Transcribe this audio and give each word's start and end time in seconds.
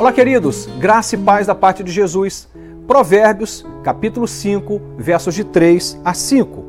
Olá, 0.00 0.14
queridos, 0.14 0.66
graça 0.78 1.14
e 1.14 1.18
paz 1.18 1.46
da 1.46 1.54
parte 1.54 1.84
de 1.84 1.92
Jesus. 1.92 2.48
Provérbios, 2.86 3.66
capítulo 3.84 4.26
5, 4.26 4.80
versos 4.96 5.34
de 5.34 5.44
3 5.44 6.00
a 6.02 6.14
5. 6.14 6.64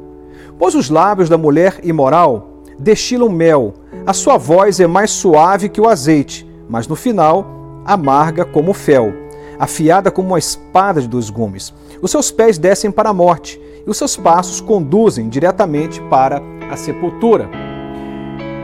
Pois 0.59 0.75
os 0.75 0.89
lábios 0.89 1.29
da 1.29 1.37
mulher 1.37 1.79
imoral 1.81 2.61
destilam 2.77 3.29
mel, 3.29 3.73
a 4.05 4.11
sua 4.11 4.37
voz 4.37 4.81
é 4.81 4.85
mais 4.85 5.11
suave 5.11 5.69
que 5.69 5.79
o 5.79 5.87
azeite, 5.87 6.45
mas 6.67 6.89
no 6.89 6.95
final 6.97 7.47
amarga 7.85 8.43
como 8.43 8.73
fel, 8.73 9.13
afiada 9.57 10.11
como 10.11 10.27
uma 10.27 10.37
espada 10.37 10.99
de 10.99 11.07
dois 11.07 11.29
gumes. 11.29 11.73
Os 12.01 12.11
seus 12.11 12.31
pés 12.31 12.57
descem 12.57 12.91
para 12.91 13.11
a 13.11 13.13
morte, 13.13 13.57
e 13.87 13.89
os 13.89 13.95
seus 13.95 14.17
passos 14.17 14.59
conduzem 14.59 15.29
diretamente 15.29 16.01
para 16.09 16.41
a 16.69 16.75
sepultura. 16.75 17.49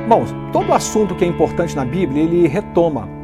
Bom, 0.09 0.25
todo 0.51 0.73
assunto 0.73 1.15
que 1.15 1.23
é 1.23 1.27
importante 1.27 1.73
na 1.73 1.85
Bíblia, 1.85 2.21
ele 2.21 2.49
retoma 2.49 3.15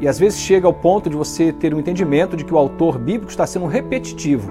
e 0.00 0.06
às 0.06 0.18
vezes 0.18 0.38
chega 0.38 0.66
ao 0.66 0.72
ponto 0.72 1.08
de 1.08 1.16
você 1.16 1.52
ter 1.52 1.74
um 1.74 1.78
entendimento 1.78 2.36
de 2.36 2.44
que 2.44 2.52
o 2.52 2.58
autor 2.58 2.98
bíblico 2.98 3.30
está 3.30 3.46
sendo 3.46 3.66
repetitivo. 3.66 4.50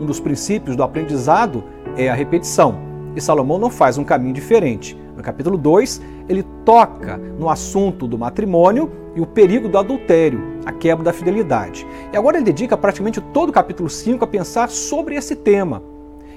Um 0.00 0.06
dos 0.06 0.20
princípios 0.20 0.76
do 0.76 0.82
aprendizado 0.82 1.64
é 1.96 2.08
a 2.08 2.14
repetição. 2.14 2.74
E 3.14 3.20
Salomão 3.20 3.58
não 3.58 3.70
faz 3.70 3.98
um 3.98 4.04
caminho 4.04 4.32
diferente. 4.32 4.96
No 5.16 5.22
capítulo 5.22 5.58
2, 5.58 6.00
ele 6.28 6.44
toca 6.64 7.18
no 7.18 7.50
assunto 7.50 8.06
do 8.06 8.16
matrimônio 8.16 8.90
e 9.14 9.20
o 9.20 9.26
perigo 9.26 9.68
do 9.68 9.76
adultério, 9.76 10.40
a 10.64 10.72
quebra 10.72 11.04
da 11.04 11.12
fidelidade. 11.12 11.86
E 12.12 12.16
agora 12.16 12.36
ele 12.36 12.44
dedica 12.44 12.76
praticamente 12.76 13.20
todo 13.20 13.50
o 13.50 13.52
capítulo 13.52 13.90
5 13.90 14.24
a 14.24 14.26
pensar 14.26 14.70
sobre 14.70 15.16
esse 15.16 15.34
tema. 15.34 15.82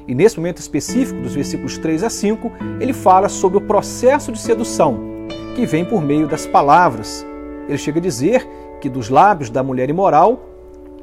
E 0.07 0.13
nesse 0.13 0.37
momento 0.37 0.57
específico, 0.57 1.21
dos 1.21 1.33
versículos 1.33 1.77
3 1.77 2.03
a 2.03 2.09
5, 2.09 2.51
ele 2.79 2.91
fala 2.91 3.29
sobre 3.29 3.57
o 3.57 3.61
processo 3.61 4.31
de 4.31 4.39
sedução, 4.39 4.99
que 5.55 5.65
vem 5.65 5.85
por 5.85 6.01
meio 6.01 6.27
das 6.27 6.45
palavras, 6.45 7.25
ele 7.67 7.77
chega 7.77 7.99
a 7.99 8.01
dizer 8.01 8.47
que 8.81 8.89
dos 8.89 9.09
lábios 9.09 9.49
da 9.49 9.63
mulher 9.63 9.89
imoral 9.89 10.39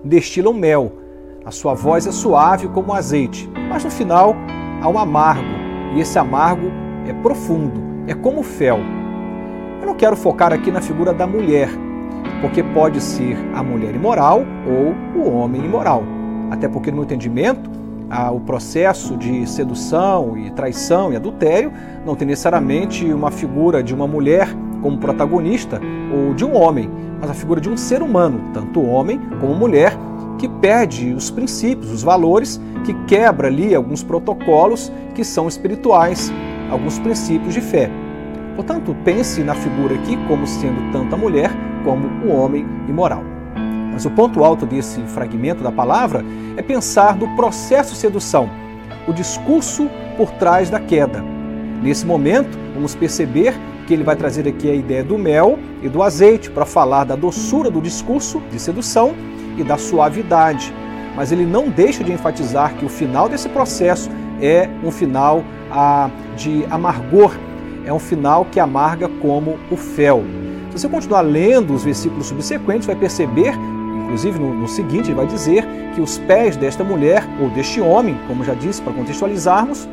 destilam 0.05 0.53
mel. 0.53 0.93
A 1.45 1.51
sua 1.51 1.75
voz 1.75 2.07
é 2.07 2.13
suave 2.13 2.69
como 2.69 2.93
azeite, 2.93 3.51
mas 3.69 3.83
no 3.85 3.91
final 3.91 4.35
há 4.83 4.89
um 4.89 4.99
amargo, 4.99 5.49
e 5.95 6.01
esse 6.01 6.19
amargo 6.19 6.71
é 7.07 7.13
profundo, 7.15 7.81
é 8.07 8.15
como 8.15 8.43
fel. 8.43 8.79
Eu 9.81 9.87
não 9.87 9.95
quero 9.95 10.17
focar 10.17 10.53
aqui 10.53 10.71
na 10.71 10.83
figura 10.83 11.15
da 11.15 11.27
mulher, 11.27 11.71
porque 12.43 12.63
pode 12.63 13.01
ser 13.01 13.37
a 13.55 13.63
mulher 13.63 13.95
imoral 13.95 14.43
ou 14.67 15.23
o 15.23 15.33
homem 15.33 15.65
imoral. 15.65 16.05
Até 16.51 16.69
porque, 16.69 16.91
no 16.91 17.03
entendimento, 17.03 17.71
o 18.33 18.41
processo 18.41 19.17
de 19.17 19.47
sedução 19.49 20.37
e 20.37 20.51
traição 20.51 21.13
e 21.13 21.17
adultério 21.17 21.73
não 22.05 22.17
tem 22.17 22.27
necessariamente 22.27 23.05
uma 23.13 23.31
figura 23.31 23.83
de 23.83 23.95
uma 23.95 24.07
mulher 24.07 24.49
como 24.83 24.99
protagonista 24.99 25.81
ou 26.13 26.35
de 26.35 26.45
um 26.45 26.57
homem, 26.57 26.91
mas 27.21 27.31
a 27.31 27.35
figura 27.35 27.61
de 27.61 27.69
um 27.69 27.77
ser 27.77 28.03
humano, 28.03 28.51
tanto 28.53 28.83
homem 28.83 29.21
como 29.41 29.55
mulher, 29.55 29.97
que 30.39 30.49
perde 30.49 31.13
os 31.13 31.31
princípios, 31.31 31.93
os 31.93 32.03
valores, 32.03 32.61
que 32.85 32.95
quebra 33.05 33.49
ali 33.49 33.75
alguns 33.75 34.03
protocolos 34.03 34.91
que 35.15 35.23
são 35.23 35.47
espirituais, 35.47 36.33
alguns 36.71 36.99
princípios 36.99 37.55
de 37.55 37.61
fé. 37.61 37.91
Portanto, 38.57 38.97
pense 39.05 39.45
na 39.45 39.55
figura 39.55 39.95
aqui 39.95 40.17
como 40.27 40.47
sendo 40.47 40.91
tanto 40.93 41.15
a 41.15 41.19
mulher 41.19 41.51
como 41.85 42.09
o 42.27 42.35
homem 42.35 42.67
imoral. 42.89 43.40
Mas 43.93 44.05
o 44.05 44.11
ponto 44.11 44.45
alto 44.45 44.67
desse 44.67 45.01
fragmento 45.03 45.63
da 45.63 45.73
palavra 45.73 46.25
é 46.57 46.63
pensar 46.63 47.17
no 47.17 47.35
processo 47.37 47.95
sedução, 47.95 48.49
o 49.07 49.13
discurso 49.13 49.89
por 50.17 50.31
trás 50.33 50.71
da 50.71 50.79
queda. 50.79 51.25
Nesse 51.83 52.05
momento, 52.05 52.59
vamos 52.75 52.95
perceber 52.95 53.55
que 53.87 53.95
ele 53.95 54.05
vai 54.05 54.15
trazer 54.15 54.47
aqui 54.47 54.71
a 54.71 54.75
ideia 54.75 55.03
do 55.03 55.19
mel 55.19 55.59
e 55.83 55.89
do 55.89 56.03
azeite 56.03 56.51
para 56.51 56.65
falar 56.65 57.05
da 57.05 57.17
doçura 57.17 57.71
do 57.71 57.81
discurso 57.81 58.41
de 58.51 58.61
sedução 58.61 59.15
e 59.57 59.65
da 59.65 59.77
suavidade. 59.77 60.73
Mas 61.17 61.33
ele 61.33 61.45
não 61.45 61.69
deixa 61.69 62.05
de 62.05 62.13
enfatizar 62.13 62.75
que 62.75 62.85
o 62.85 62.89
final 62.89 63.29
desse 63.29 63.49
processo 63.49 64.09
é 64.41 64.69
um 64.85 64.91
final 64.91 65.43
ah, 65.71 66.09
de 66.37 66.65
amargor, 66.71 67.37
é 67.85 67.93
um 67.93 67.99
final 67.99 68.45
que 68.45 68.61
amarga 68.61 69.09
como 69.21 69.59
o 69.71 69.77
fel. 69.77 70.23
Se 70.71 70.79
você 70.79 70.89
continuar 70.89 71.23
lendo 71.23 71.75
os 71.75 71.83
versículos 71.83 72.27
subsequentes, 72.27 72.87
vai 72.87 72.95
perceber, 72.95 73.53
inclusive 74.11 74.41
no, 74.41 74.53
no 74.53 74.67
seguinte, 74.67 75.07
ele 75.07 75.15
vai 75.15 75.27
dizer 75.27 75.65
que 75.95 76.01
os 76.01 76.19
pés 76.19 76.57
desta 76.57 76.83
mulher, 76.83 77.25
ou 77.41 77.49
deste 77.51 77.81
homem, 77.81 78.19
como 78.27 78.43
já 78.43 78.55
disse, 78.55 78.83
para 78.83 78.93
contextualizarmos, 78.93 79.89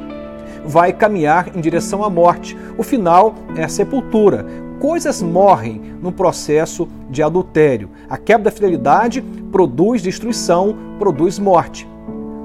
vai 0.66 0.92
caminhar 0.92 1.56
em 1.56 1.62
direção 1.62 2.04
à 2.04 2.10
morte. 2.10 2.58
O 2.80 2.84
final 2.84 3.36
é 3.56 3.64
a 3.64 3.70
sepultura. 3.70 4.44
Coisas 4.80 5.22
morrem 5.22 5.80
no 6.02 6.12
processo 6.12 6.88
de 7.12 7.22
adultério. 7.22 7.92
A 8.10 8.18
quebra 8.18 8.46
da 8.46 8.52
fidelidade 8.52 9.22
produz 9.52 10.02
destruição, 10.02 10.76
produz 10.98 11.38
morte. 11.38 11.88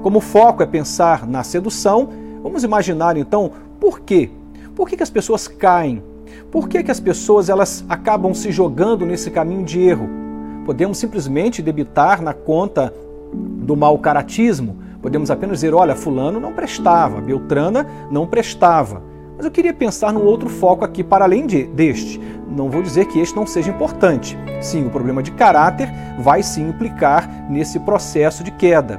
Como 0.03 0.19
o 0.19 0.21
foco 0.21 0.61
é 0.61 0.67
pensar 0.67 1.27
na 1.27 1.41
sedução, 1.41 2.09
vamos 2.43 2.63
imaginar 2.63 3.17
então 3.17 3.51
por 3.79 4.01
quê? 4.01 4.29
Por 4.75 4.87
que, 4.87 4.95
que 4.95 5.03
as 5.03 5.09
pessoas 5.09 5.47
caem? 5.47 6.03
Por 6.51 6.69
que, 6.69 6.83
que 6.83 6.91
as 6.91 6.99
pessoas 6.99 7.49
elas 7.49 7.83
acabam 7.89 8.33
se 8.33 8.51
jogando 8.51 9.07
nesse 9.07 9.31
caminho 9.31 9.63
de 9.63 9.81
erro? 9.81 10.22
Podemos 10.65 10.97
simplesmente 10.97 11.61
debitar 11.61 12.21
na 12.21 12.33
conta 12.33 12.93
do 13.33 13.75
mau 13.75 13.97
caratismo, 13.97 14.83
Podemos 15.03 15.29
apenas 15.29 15.57
dizer, 15.57 15.73
olha, 15.73 15.97
fulano 15.97 16.39
não 16.39 16.53
prestava, 16.53 17.19
Beltrana 17.19 17.85
não 18.09 18.25
prestava. 18.25 19.01
Mas 19.35 19.45
eu 19.45 19.51
queria 19.51 19.73
pensar 19.73 20.13
num 20.13 20.23
outro 20.23 20.47
foco 20.47 20.85
aqui 20.85 21.03
para 21.03 21.25
além 21.25 21.45
de, 21.45 21.65
deste. 21.65 22.21
Não 22.47 22.69
vou 22.69 22.81
dizer 22.81 23.05
que 23.07 23.19
este 23.19 23.35
não 23.35 23.45
seja 23.45 23.69
importante. 23.69 24.37
Sim, 24.61 24.85
o 24.85 24.89
problema 24.89 25.21
de 25.21 25.31
caráter 25.31 25.89
vai 26.19 26.41
sim 26.41 26.69
implicar 26.69 27.29
nesse 27.49 27.81
processo 27.81 28.45
de 28.45 28.51
queda. 28.51 28.97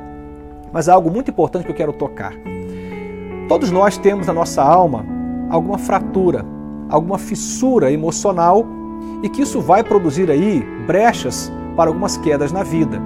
Mas 0.70 0.90
há 0.90 0.92
algo 0.92 1.10
muito 1.10 1.30
importante 1.30 1.64
que 1.64 1.70
eu 1.70 1.76
quero 1.76 1.92
tocar. 1.94 2.34
Todos 3.48 3.70
nós 3.70 3.96
temos 3.96 4.26
na 4.26 4.34
nossa 4.34 4.62
alma 4.62 5.06
alguma 5.48 5.78
fratura, 5.78 6.44
alguma 6.90 7.16
fissura 7.16 7.90
emocional 7.90 8.66
e 9.22 9.28
que 9.28 9.42
isso 9.42 9.60
vai 9.60 9.82
produzir 9.82 10.30
aí 10.30 10.62
brechas 10.86 11.50
para 11.76 11.90
algumas 11.90 12.16
quedas 12.16 12.52
na 12.52 12.62
vida. 12.62 13.00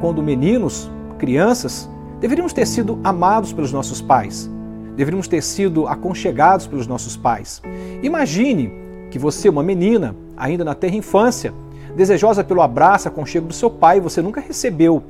Quando 0.00 0.22
meninos, 0.22 0.90
crianças, 1.18 1.88
Deveríamos 2.24 2.54
ter 2.54 2.66
sido 2.66 2.98
amados 3.04 3.52
pelos 3.52 3.70
nossos 3.70 4.00
pais. 4.00 4.50
Deveríamos 4.96 5.28
ter 5.28 5.42
sido 5.42 5.86
aconchegados 5.86 6.66
pelos 6.66 6.86
nossos 6.86 7.18
pais. 7.18 7.60
Imagine 8.02 8.72
que 9.10 9.18
você, 9.18 9.46
uma 9.46 9.62
menina, 9.62 10.16
ainda 10.34 10.64
na 10.64 10.74
terra 10.74 10.96
infância, 10.96 11.52
desejosa 11.94 12.42
pelo 12.42 12.62
abraço, 12.62 13.08
aconchego 13.08 13.48
do 13.48 13.52
seu 13.52 13.68
pai, 13.68 14.00
você 14.00 14.22
nunca 14.22 14.40
recebeu. 14.40 15.02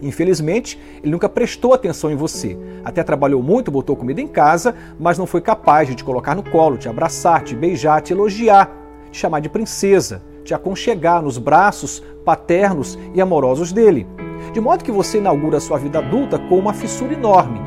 Infelizmente, 0.00 0.78
ele 1.02 1.10
nunca 1.10 1.28
prestou 1.28 1.74
atenção 1.74 2.08
em 2.08 2.14
você. 2.14 2.56
Até 2.84 3.02
trabalhou 3.02 3.42
muito, 3.42 3.72
botou 3.72 3.96
comida 3.96 4.20
em 4.20 4.28
casa, 4.28 4.76
mas 4.96 5.18
não 5.18 5.26
foi 5.26 5.40
capaz 5.40 5.88
de 5.88 5.96
te 5.96 6.04
colocar 6.04 6.36
no 6.36 6.48
colo, 6.48 6.76
te 6.76 6.88
abraçar, 6.88 7.42
te 7.42 7.56
beijar, 7.56 8.00
te 8.00 8.12
elogiar, 8.12 8.70
chamar 9.14 9.40
de 9.40 9.48
princesa, 9.48 10.22
te 10.42 10.52
aconchegar 10.52 11.22
nos 11.22 11.38
braços 11.38 12.02
paternos 12.24 12.98
e 13.14 13.20
amorosos 13.20 13.72
dele. 13.72 14.06
De 14.52 14.60
modo 14.60 14.84
que 14.84 14.90
você 14.90 15.18
inaugura 15.18 15.58
a 15.58 15.60
sua 15.60 15.78
vida 15.78 16.00
adulta 16.00 16.38
com 16.38 16.58
uma 16.58 16.72
fissura 16.72 17.12
enorme. 17.12 17.60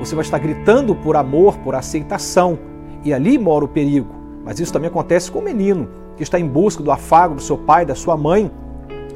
Você 0.00 0.14
vai 0.14 0.24
estar 0.24 0.38
gritando 0.38 0.94
por 0.94 1.16
amor, 1.16 1.58
por 1.58 1.74
aceitação, 1.74 2.58
e 3.04 3.12
ali 3.12 3.38
mora 3.38 3.64
o 3.64 3.68
perigo. 3.68 4.14
Mas 4.44 4.58
isso 4.58 4.72
também 4.72 4.88
acontece 4.88 5.30
com 5.30 5.38
o 5.38 5.44
menino, 5.44 5.88
que 6.16 6.22
está 6.22 6.40
em 6.40 6.46
busca 6.46 6.82
do 6.82 6.90
afago 6.90 7.34
do 7.34 7.42
seu 7.42 7.58
pai, 7.58 7.84
da 7.84 7.94
sua 7.94 8.16
mãe. 8.16 8.50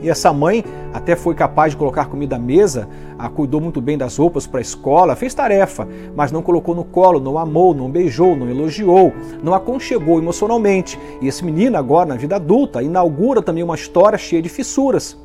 E 0.02 0.08
essa 0.08 0.32
mãe 0.32 0.64
até 0.92 1.14
foi 1.14 1.34
capaz 1.34 1.72
de 1.72 1.76
colocar 1.76 2.06
comida 2.06 2.36
à 2.36 2.38
mesa, 2.38 2.88
a 3.18 3.28
cuidou 3.28 3.60
muito 3.60 3.80
bem 3.80 3.98
das 3.98 4.16
roupas 4.16 4.46
para 4.46 4.60
a 4.60 4.62
escola, 4.62 5.14
fez 5.14 5.34
tarefa, 5.34 5.86
mas 6.16 6.32
não 6.32 6.42
colocou 6.42 6.74
no 6.74 6.84
colo, 6.84 7.20
não 7.20 7.38
amou, 7.38 7.74
não 7.74 7.90
beijou, 7.90 8.34
não 8.34 8.48
elogiou, 8.48 9.12
não 9.42 9.54
aconchegou 9.54 10.18
emocionalmente. 10.18 10.98
E 11.20 11.28
esse 11.28 11.44
menino, 11.44 11.76
agora 11.76 12.08
na 12.08 12.16
vida 12.16 12.36
adulta, 12.36 12.82
inaugura 12.82 13.42
também 13.42 13.62
uma 13.62 13.74
história 13.74 14.18
cheia 14.18 14.42
de 14.42 14.48
fissuras 14.48 15.16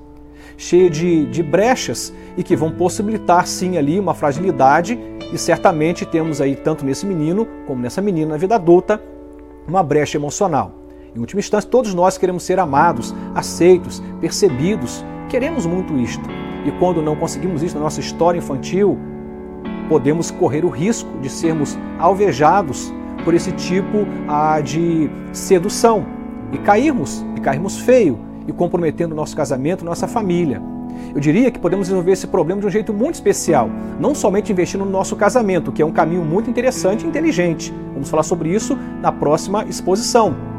cheia 0.57 0.89
de, 0.89 1.25
de 1.25 1.43
brechas 1.43 2.13
e 2.37 2.43
que 2.43 2.55
vão 2.55 2.71
possibilitar 2.71 3.45
sim 3.45 3.77
ali 3.77 3.99
uma 3.99 4.13
fragilidade 4.13 4.97
e 5.33 5.37
certamente 5.37 6.05
temos 6.05 6.39
aí 6.39 6.55
tanto 6.55 6.85
nesse 6.85 7.05
menino 7.05 7.45
como 7.67 7.81
nessa 7.81 8.01
menina 8.01 8.31
na 8.31 8.37
vida 8.37 8.55
adulta 8.55 9.01
uma 9.67 9.81
brecha 9.83 10.17
emocional. 10.17 10.71
Em 11.15 11.19
última 11.19 11.39
instância, 11.39 11.69
todos 11.69 11.93
nós 11.93 12.17
queremos 12.17 12.43
ser 12.43 12.59
amados, 12.59 13.15
aceitos, 13.33 14.03
percebidos, 14.19 15.05
queremos 15.29 15.65
muito 15.65 15.97
isto. 15.97 16.29
E 16.65 16.71
quando 16.71 17.01
não 17.01 17.15
conseguimos 17.15 17.63
isso 17.63 17.75
na 17.75 17.81
nossa 17.81 18.01
história 18.01 18.37
infantil, 18.37 18.97
podemos 19.87 20.29
correr 20.29 20.65
o 20.65 20.69
risco 20.69 21.09
de 21.19 21.29
sermos 21.29 21.77
alvejados 21.97 22.93
por 23.23 23.33
esse 23.33 23.53
tipo 23.53 24.05
ah, 24.27 24.59
de 24.59 25.09
sedução 25.31 26.05
e 26.51 26.57
cairmos, 26.57 27.25
e 27.37 27.39
cairmos 27.39 27.79
feio, 27.79 28.19
e 28.45 28.51
comprometendo 28.51 29.15
nosso 29.15 29.37
casamento, 29.37 29.85
nossa 29.85 30.09
família. 30.09 30.61
Eu 31.13 31.21
diria 31.21 31.49
que 31.49 31.59
podemos 31.59 31.87
resolver 31.87 32.11
esse 32.11 32.27
problema 32.27 32.59
de 32.59 32.67
um 32.67 32.69
jeito 32.69 32.93
muito 32.93 33.15
especial, 33.15 33.69
não 33.99 34.13
somente 34.13 34.51
investindo 34.51 34.83
no 34.83 34.91
nosso 34.91 35.15
casamento, 35.15 35.71
que 35.71 35.81
é 35.81 35.85
um 35.85 35.91
caminho 35.93 36.25
muito 36.25 36.49
interessante 36.49 37.05
e 37.05 37.07
inteligente. 37.07 37.73
Vamos 37.93 38.09
falar 38.09 38.23
sobre 38.23 38.49
isso 38.49 38.77
na 39.01 39.13
próxima 39.13 39.63
exposição. 39.63 40.54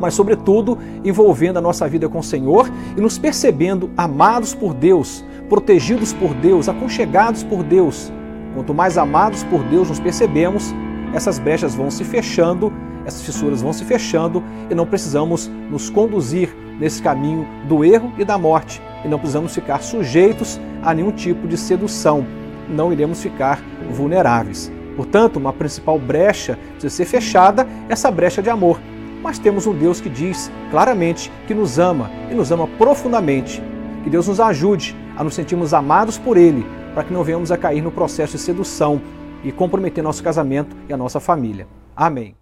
Mas, 0.00 0.14
sobretudo, 0.14 0.78
envolvendo 1.04 1.58
a 1.58 1.60
nossa 1.60 1.86
vida 1.88 2.08
com 2.08 2.18
o 2.18 2.24
Senhor 2.24 2.70
e 2.96 3.00
nos 3.00 3.18
percebendo 3.18 3.90
amados 3.96 4.54
por 4.54 4.72
Deus, 4.72 5.24
protegidos 5.48 6.12
por 6.12 6.32
Deus, 6.34 6.68
aconchegados 6.68 7.42
por 7.42 7.62
Deus. 7.62 8.10
Quanto 8.54 8.74
mais 8.74 8.96
amados 8.96 9.44
por 9.44 9.62
Deus 9.64 9.88
nos 9.88 10.00
percebemos, 10.00 10.74
essas 11.12 11.38
brechas 11.38 11.74
vão 11.74 11.90
se 11.90 12.04
fechando, 12.04 12.72
essas 13.04 13.22
fissuras 13.22 13.62
vão 13.62 13.72
se 13.72 13.84
fechando 13.84 14.42
e 14.70 14.74
não 14.74 14.86
precisamos 14.86 15.50
nos 15.70 15.90
conduzir 15.90 16.54
nesse 16.78 17.02
caminho 17.02 17.46
do 17.68 17.84
erro 17.84 18.12
e 18.18 18.24
da 18.24 18.38
morte. 18.38 18.80
E 19.04 19.08
não 19.08 19.18
precisamos 19.18 19.54
ficar 19.54 19.82
sujeitos 19.82 20.60
a 20.82 20.94
nenhum 20.94 21.12
tipo 21.12 21.46
de 21.46 21.56
sedução. 21.56 22.26
Não 22.68 22.92
iremos 22.92 23.22
ficar 23.22 23.60
vulneráveis. 23.90 24.72
Portanto, 24.96 25.36
uma 25.36 25.52
principal 25.52 25.98
brecha 25.98 26.58
precisa 26.72 26.94
ser 26.94 27.04
fechada, 27.04 27.66
essa 27.88 28.10
brecha 28.10 28.42
de 28.42 28.50
amor. 28.50 28.80
Mas 29.22 29.38
temos 29.38 29.66
um 29.66 29.74
Deus 29.74 30.00
que 30.00 30.08
diz 30.08 30.50
claramente 30.70 31.30
que 31.46 31.54
nos 31.54 31.78
ama 31.78 32.10
e 32.30 32.34
nos 32.34 32.50
ama 32.50 32.66
profundamente. 32.66 33.62
Que 34.02 34.10
Deus 34.10 34.28
nos 34.28 34.40
ajude 34.40 34.96
a 35.16 35.22
nos 35.22 35.34
sentirmos 35.34 35.74
amados 35.74 36.16
por 36.16 36.36
Ele, 36.36 36.64
para 36.94 37.04
que 37.04 37.12
não 37.12 37.22
venhamos 37.22 37.52
a 37.52 37.56
cair 37.56 37.82
no 37.82 37.92
processo 37.92 38.36
de 38.36 38.42
sedução 38.42 39.00
e 39.44 39.52
comprometer 39.52 40.02
nosso 40.02 40.22
casamento 40.22 40.74
e 40.88 40.92
a 40.92 40.96
nossa 40.96 41.20
família. 41.20 41.66
Amém. 41.94 42.34